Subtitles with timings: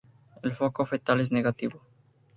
[0.41, 1.83] El foco fetal es negativo.